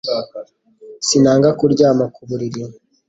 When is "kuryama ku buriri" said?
1.59-2.61